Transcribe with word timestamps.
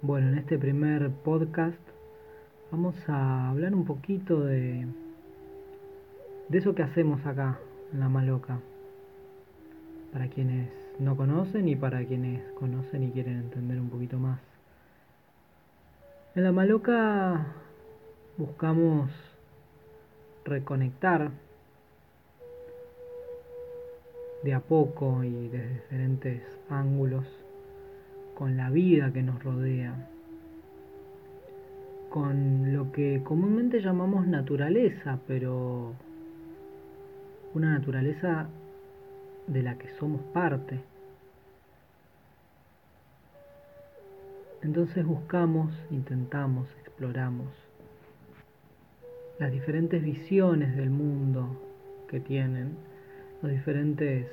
Bueno, 0.00 0.28
en 0.28 0.38
este 0.38 0.56
primer 0.58 1.10
podcast 1.10 1.80
vamos 2.70 2.94
a 3.08 3.50
hablar 3.50 3.74
un 3.74 3.84
poquito 3.84 4.44
de, 4.44 4.86
de 6.48 6.58
eso 6.58 6.76
que 6.76 6.84
hacemos 6.84 7.26
acá 7.26 7.58
en 7.92 7.98
La 7.98 8.08
Maloca. 8.08 8.60
Para 10.12 10.28
quienes 10.28 10.70
no 11.00 11.16
conocen 11.16 11.66
y 11.66 11.74
para 11.74 12.04
quienes 12.04 12.40
conocen 12.52 13.02
y 13.02 13.10
quieren 13.10 13.38
entender 13.38 13.80
un 13.80 13.90
poquito 13.90 14.20
más. 14.20 14.38
En 16.36 16.44
La 16.44 16.52
Maloca 16.52 17.46
buscamos 18.36 19.10
reconectar 20.44 21.32
de 24.44 24.54
a 24.54 24.60
poco 24.60 25.24
y 25.24 25.48
desde 25.48 25.74
diferentes 25.74 26.42
ángulos 26.70 27.26
con 28.38 28.56
la 28.56 28.70
vida 28.70 29.12
que 29.12 29.20
nos 29.20 29.42
rodea, 29.42 30.08
con 32.08 32.72
lo 32.72 32.92
que 32.92 33.20
comúnmente 33.24 33.80
llamamos 33.80 34.28
naturaleza, 34.28 35.18
pero 35.26 35.92
una 37.52 37.72
naturaleza 37.72 38.46
de 39.48 39.62
la 39.64 39.76
que 39.76 39.88
somos 39.98 40.22
parte. 40.32 40.78
Entonces 44.62 45.04
buscamos, 45.04 45.72
intentamos, 45.90 46.68
exploramos 46.82 47.48
las 49.40 49.50
diferentes 49.50 50.00
visiones 50.00 50.76
del 50.76 50.90
mundo 50.90 51.60
que 52.06 52.20
tienen, 52.20 52.76
los 53.42 53.50
diferentes, 53.50 54.28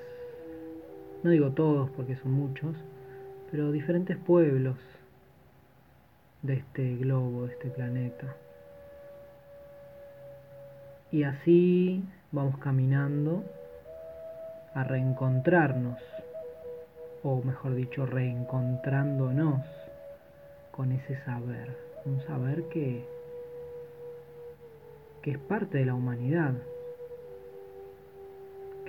no 1.24 1.32
digo 1.32 1.54
todos 1.54 1.90
porque 1.90 2.16
son 2.18 2.34
muchos, 2.34 2.76
pero 3.56 3.72
diferentes 3.72 4.18
pueblos 4.18 4.76
de 6.42 6.56
este 6.56 6.98
globo, 6.98 7.46
de 7.46 7.54
este 7.54 7.70
planeta. 7.70 8.36
Y 11.10 11.24
así 11.24 12.04
vamos 12.34 12.58
caminando 12.58 13.46
a 14.74 14.84
reencontrarnos, 14.84 15.98
o 17.24 17.42
mejor 17.44 17.76
dicho, 17.76 18.06
reencontrándonos 18.06 19.62
con 20.72 20.92
ese 20.92 21.18
saber, 21.24 21.78
un 22.04 22.20
saber 22.24 22.64
que, 22.64 23.06
que 25.22 25.32
es 25.32 25.38
parte 25.38 25.78
de 25.78 25.86
la 25.86 25.94
humanidad, 25.94 26.56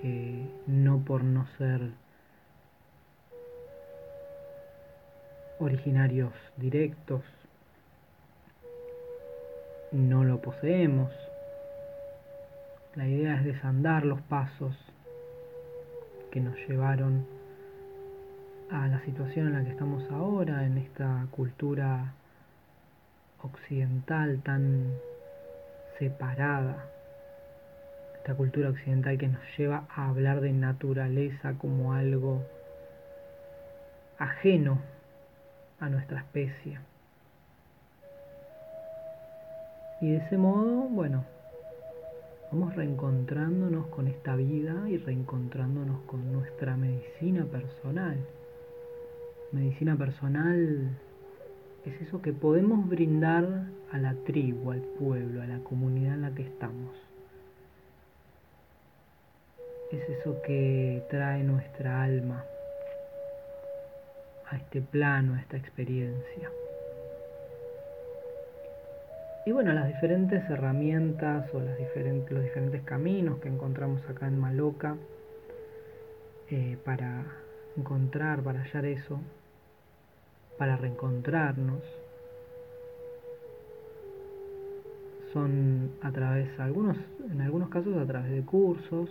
que 0.02 0.44
no 0.66 1.04
por 1.04 1.22
no 1.22 1.46
ser 1.56 1.92
originarios 5.58 6.32
directos, 6.56 7.22
no 9.92 10.24
lo 10.24 10.40
poseemos. 10.40 11.10
La 12.94 13.06
idea 13.06 13.36
es 13.36 13.44
desandar 13.44 14.04
los 14.04 14.20
pasos 14.22 14.74
que 16.30 16.40
nos 16.40 16.56
llevaron 16.68 17.26
a 18.70 18.88
la 18.88 19.00
situación 19.04 19.48
en 19.48 19.52
la 19.54 19.64
que 19.64 19.70
estamos 19.70 20.04
ahora, 20.10 20.64
en 20.66 20.78
esta 20.78 21.26
cultura 21.30 22.12
occidental 23.42 24.40
tan 24.42 24.92
separada, 25.98 26.84
esta 28.16 28.34
cultura 28.34 28.70
occidental 28.70 29.18
que 29.18 29.28
nos 29.28 29.42
lleva 29.56 29.84
a 29.94 30.08
hablar 30.08 30.40
de 30.40 30.52
naturaleza 30.52 31.54
como 31.58 31.92
algo 31.94 32.44
ajeno 34.18 34.80
a 35.80 35.88
nuestra 35.88 36.20
especie. 36.20 36.78
Y 40.00 40.10
de 40.10 40.16
ese 40.18 40.36
modo, 40.36 40.88
bueno, 40.88 41.24
vamos 42.52 42.74
reencontrándonos 42.74 43.86
con 43.88 44.08
esta 44.08 44.36
vida 44.36 44.88
y 44.88 44.98
reencontrándonos 44.98 46.00
con 46.02 46.32
nuestra 46.32 46.76
medicina 46.76 47.44
personal. 47.44 48.18
Medicina 49.52 49.96
personal 49.96 50.90
es 51.84 52.00
eso 52.02 52.20
que 52.20 52.32
podemos 52.32 52.88
brindar 52.88 53.66
a 53.92 53.98
la 53.98 54.14
tribu, 54.14 54.72
al 54.72 54.80
pueblo, 54.80 55.42
a 55.42 55.46
la 55.46 55.58
comunidad 55.60 56.14
en 56.14 56.22
la 56.22 56.34
que 56.34 56.42
estamos. 56.42 56.94
Es 59.92 60.08
eso 60.08 60.42
que 60.42 61.04
trae 61.08 61.42
nuestra 61.44 62.02
alma 62.02 62.44
a 64.50 64.56
este 64.56 64.80
plano, 64.80 65.34
a 65.34 65.40
esta 65.40 65.56
experiencia. 65.56 66.50
Y 69.46 69.52
bueno, 69.52 69.72
las 69.72 69.86
diferentes 69.86 70.48
herramientas 70.50 71.48
o 71.54 71.60
los 71.60 71.78
diferentes 71.78 72.82
caminos 72.82 73.38
que 73.38 73.48
encontramos 73.48 74.02
acá 74.08 74.26
en 74.26 74.40
Maloca 74.40 74.96
eh, 76.50 76.76
para 76.84 77.24
encontrar, 77.76 78.42
para 78.42 78.62
hallar 78.62 78.86
eso, 78.86 79.20
para 80.58 80.76
reencontrarnos, 80.76 81.82
son 85.32 85.92
a 86.02 86.10
través, 86.10 86.58
algunos, 86.58 86.96
en 87.30 87.40
algunos 87.40 87.68
casos 87.68 87.96
a 87.98 88.06
través 88.06 88.32
de 88.32 88.42
cursos, 88.42 89.10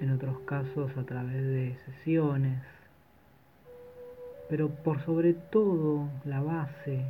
en 0.00 0.10
otros 0.10 0.38
casos 0.40 0.96
a 0.96 1.02
través 1.04 1.34
de 1.34 1.76
sesiones, 1.86 2.62
pero 4.48 4.68
por 4.68 5.04
sobre 5.04 5.34
todo 5.34 6.08
la 6.24 6.40
base 6.40 7.04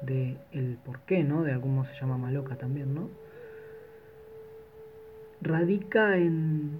de 0.00 0.36
el 0.52 0.78
por 0.84 1.00
qué, 1.00 1.22
¿no? 1.22 1.42
De 1.42 1.52
algún 1.52 1.84
se 1.86 2.00
llama 2.00 2.18
maloca 2.18 2.56
también, 2.56 2.94
¿no? 2.94 3.08
Radica 5.40 6.16
en 6.16 6.78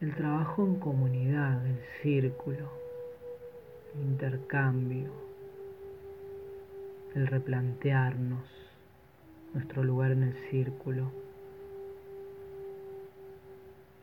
el 0.00 0.14
trabajo 0.14 0.64
en 0.64 0.76
comunidad, 0.76 1.66
el 1.66 1.78
círculo, 2.02 2.70
el 3.94 4.02
intercambio, 4.02 5.10
el 7.14 7.26
replantearnos 7.26 8.44
nuestro 9.54 9.84
lugar 9.84 10.10
en 10.10 10.24
el 10.24 10.34
círculo 10.50 11.23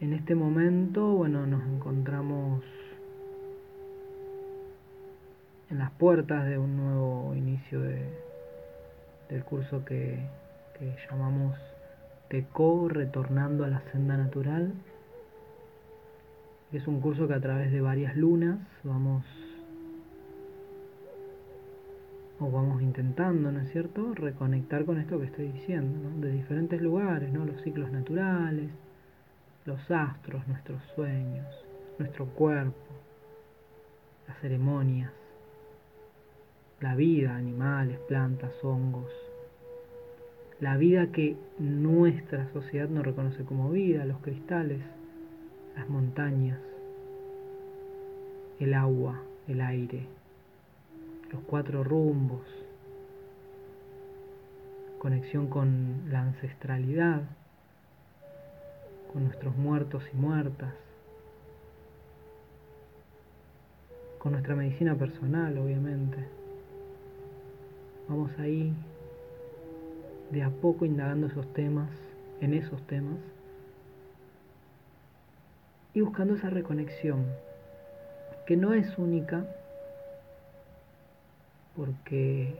en 0.02 0.14
este 0.14 0.34
momento, 0.34 1.12
bueno, 1.12 1.46
nos 1.46 1.64
encontramos 1.64 2.64
en 5.70 5.78
las 5.78 5.92
puertas 5.92 6.48
de 6.50 6.58
un 6.58 6.76
nuevo 6.76 7.36
inicio 7.36 7.82
de, 7.82 8.10
del 9.30 9.44
curso 9.44 9.86
que, 9.86 10.20
llamamos 11.12 11.56
TECO, 12.30 12.90
Retornando 12.90 13.64
a 13.64 13.68
la 13.68 13.82
Senda 13.92 14.18
Natural. 14.18 14.74
Es 16.74 16.88
un 16.88 17.00
curso 17.00 17.28
que 17.28 17.36
a 17.36 17.40
través 17.40 17.72
de 17.72 17.82
varias 17.82 18.18
lunas 18.18 18.58
vamos 18.84 19.24
o 22.40 22.50
vamos 22.50 22.82
intentando, 22.82 23.52
¿no 23.52 23.60
es 23.60 23.72
cierto?, 23.72 24.16
reconectar 24.16 24.84
con 24.86 24.98
esto 24.98 25.20
que 25.20 25.28
estoy 25.28 25.50
diciendo, 25.50 26.10
¿no? 26.10 26.20
de 26.22 26.32
diferentes 26.32 26.82
lugares, 26.82 27.32
¿no? 27.32 27.46
los 27.46 27.62
ciclos 27.62 27.92
naturales, 27.92 28.72
los 29.66 29.92
astros, 29.92 30.48
nuestros 30.48 30.82
sueños, 30.96 31.46
nuestro 32.00 32.26
cuerpo, 32.26 32.78
las 34.28 34.38
ceremonias, 34.40 35.12
la 36.80 36.96
vida, 36.96 37.36
animales, 37.36 38.00
plantas, 38.08 38.52
hongos, 38.64 39.12
la 40.60 40.78
vida 40.78 41.08
que 41.08 41.36
nuestra 41.60 42.52
sociedad 42.54 42.90
no 42.90 43.04
reconoce 43.04 43.44
como 43.44 43.70
vida, 43.70 44.06
los 44.06 44.20
cristales, 44.20 44.82
las 45.76 45.88
montañas, 45.90 46.60
el 48.60 48.74
agua, 48.74 49.22
el 49.48 49.62
aire, 49.62 50.08
los 51.32 51.42
cuatro 51.44 51.84
rumbos, 51.84 52.42
conexión 55.00 55.48
con 55.48 56.04
la 56.10 56.22
ancestralidad, 56.22 57.24
con 59.12 59.26
nuestros 59.26 59.56
muertos 59.58 60.04
y 60.14 60.18
muertas, 60.18 60.74
con 64.20 64.34
nuestra 64.34 64.56
medicina 64.56 64.96
personal, 64.96 65.58
obviamente. 65.58 66.18
Vamos 68.08 68.32
ahí 68.40 68.74
de 70.32 70.44
a 70.44 70.50
poco 70.50 70.86
indagando 70.86 71.28
esos 71.28 71.52
temas, 71.54 71.90
en 72.40 72.54
esos 72.54 72.82
temas, 72.88 73.18
y 75.94 76.02
buscando 76.02 76.36
esa 76.36 76.50
reconexión, 76.50 77.26
que 78.46 78.56
no 78.56 78.74
es 78.74 78.98
única, 78.98 79.46
porque 81.76 82.56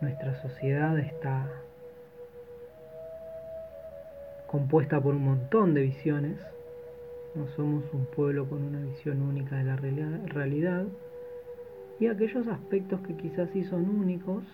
nuestra 0.00 0.40
sociedad 0.42 0.96
está 0.98 1.48
compuesta 4.48 5.00
por 5.00 5.14
un 5.14 5.24
montón 5.24 5.74
de 5.74 5.82
visiones 5.82 6.38
no 7.34 7.46
somos 7.54 7.84
un 7.92 8.06
pueblo 8.06 8.48
con 8.48 8.62
una 8.62 8.80
visión 8.80 9.22
única 9.22 9.56
de 9.56 9.64
la 9.64 9.76
realidad, 9.76 10.86
y 12.00 12.06
aquellos 12.06 12.48
aspectos 12.48 13.00
que 13.02 13.14
quizás 13.14 13.48
sí 13.52 13.64
son 13.64 13.88
únicos, 13.88 14.44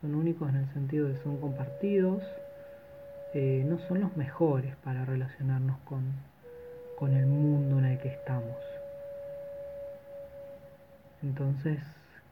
son 0.00 0.14
únicos 0.14 0.48
en 0.50 0.56
el 0.56 0.72
sentido 0.72 1.08
de 1.08 1.16
son 1.22 1.38
compartidos, 1.38 2.22
eh, 3.34 3.64
no 3.66 3.78
son 3.88 4.00
los 4.00 4.16
mejores 4.16 4.76
para 4.84 5.04
relacionarnos 5.04 5.78
con, 5.80 6.02
con 6.98 7.14
el 7.14 7.26
mundo 7.26 7.78
en 7.78 7.86
el 7.86 7.98
que 7.98 8.08
estamos. 8.08 8.56
Entonces, 11.22 11.78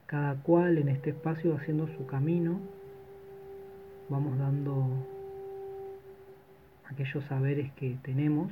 cada 0.05 0.35
cual 0.35 0.77
en 0.77 0.89
este 0.89 1.09
espacio 1.09 1.55
haciendo 1.55 1.87
su 1.97 2.05
camino, 2.05 2.59
vamos 4.09 4.37
dando 4.37 4.87
aquellos 7.01 7.25
saberes 7.25 7.71
que 7.73 7.97
tenemos, 8.03 8.51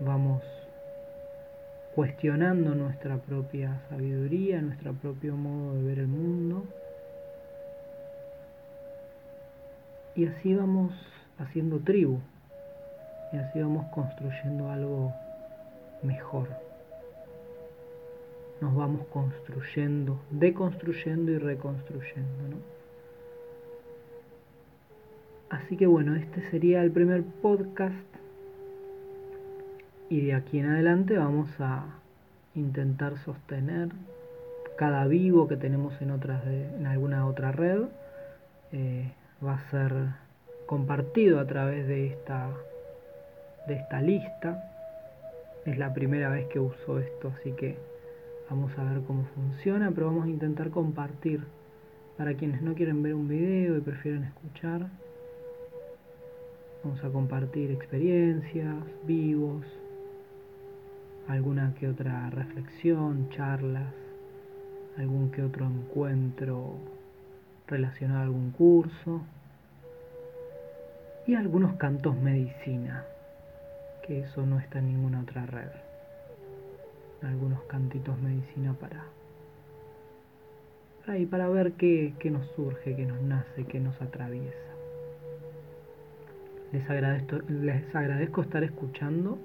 vamos 0.00 0.42
cuestionando 1.94 2.74
nuestra 2.74 3.18
propia 3.18 3.82
sabiduría, 3.90 4.62
nuestro 4.62 4.94
propio 4.94 5.36
modo 5.36 5.74
de 5.74 5.82
ver 5.82 5.98
el 5.98 6.06
mundo. 6.06 6.64
Y 10.14 10.26
así 10.26 10.54
vamos 10.54 10.94
haciendo 11.38 11.78
tribu, 11.80 12.20
y 13.32 13.36
así 13.36 13.60
vamos 13.60 13.86
construyendo 13.92 14.70
algo 14.70 15.12
mejor. 16.02 16.48
Nos 18.62 18.74
vamos 18.74 19.06
construyendo, 19.08 20.18
deconstruyendo 20.30 21.30
y 21.32 21.38
reconstruyendo. 21.38 22.48
¿no? 22.48 22.79
Así 25.50 25.76
que 25.76 25.88
bueno, 25.88 26.14
este 26.14 26.48
sería 26.50 26.80
el 26.82 26.92
primer 26.92 27.24
podcast. 27.24 27.96
Y 30.08 30.26
de 30.26 30.34
aquí 30.34 30.60
en 30.60 30.66
adelante 30.66 31.18
vamos 31.18 31.48
a 31.58 31.86
intentar 32.54 33.18
sostener 33.18 33.88
cada 34.76 35.06
vivo 35.08 35.48
que 35.48 35.56
tenemos 35.56 36.00
en 36.00 36.12
otras 36.12 36.46
en 36.46 36.86
alguna 36.86 37.26
otra 37.26 37.50
red. 37.50 37.82
Eh, 38.72 39.10
va 39.44 39.54
a 39.54 39.70
ser 39.70 39.92
compartido 40.66 41.40
a 41.40 41.46
través 41.46 41.86
de 41.88 42.06
esta 42.06 42.48
de 43.66 43.74
esta 43.74 44.00
lista. 44.00 44.70
Es 45.66 45.78
la 45.78 45.92
primera 45.92 46.30
vez 46.30 46.46
que 46.46 46.60
uso 46.60 47.00
esto 47.00 47.32
así 47.36 47.52
que 47.52 47.76
vamos 48.48 48.70
a 48.78 48.84
ver 48.84 49.02
cómo 49.02 49.24
funciona 49.34 49.90
pero 49.90 50.06
vamos 50.06 50.26
a 50.26 50.28
intentar 50.28 50.70
compartir. 50.70 51.42
Para 52.16 52.34
quienes 52.34 52.62
no 52.62 52.74
quieren 52.74 53.02
ver 53.02 53.14
un 53.14 53.28
video 53.28 53.76
y 53.76 53.80
prefieren 53.80 54.24
escuchar 54.24 54.88
vamos 56.82 57.02
a 57.04 57.10
compartir 57.10 57.70
experiencias 57.70 58.76
vivos 59.04 59.66
alguna 61.28 61.74
que 61.78 61.88
otra 61.88 62.28
reflexión, 62.30 63.28
charlas, 63.30 63.92
algún 64.98 65.30
que 65.30 65.42
otro 65.42 65.64
encuentro 65.64 66.74
relacionado 67.68 68.20
a 68.20 68.22
algún 68.24 68.50
curso 68.50 69.22
y 71.26 71.34
algunos 71.34 71.76
cantos 71.76 72.16
medicina, 72.16 73.04
que 74.06 74.20
eso 74.20 74.44
no 74.44 74.58
está 74.58 74.80
en 74.80 74.88
ninguna 74.88 75.20
otra 75.20 75.46
red. 75.46 75.70
Algunos 77.22 77.62
cantitos 77.64 78.18
medicina 78.20 78.72
para, 78.72 79.04
para, 81.06 81.18
para 81.30 81.48
ver 81.48 81.72
qué, 81.72 82.14
qué 82.18 82.30
nos 82.30 82.46
surge, 82.56 82.96
qué 82.96 83.06
nos 83.06 83.20
nace, 83.22 83.64
qué 83.66 83.78
nos 83.78 84.00
atraviesa. 84.02 84.69
Les 86.72 86.88
agradezco, 86.88 88.42
estar 88.42 88.62
escuchando 88.62 89.38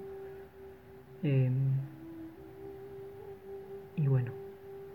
Em, 1.22 1.72
y 3.96 4.06
bueno, 4.06 4.30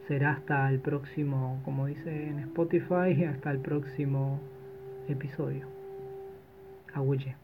será 0.07 0.31
hasta 0.31 0.69
el 0.69 0.79
próximo, 0.79 1.59
como 1.65 1.87
dice 1.87 2.29
en 2.29 2.39
Spotify, 2.39 3.25
hasta 3.29 3.51
el 3.51 3.59
próximo 3.59 4.39
episodio. 5.09 5.67
Aguye. 6.93 7.40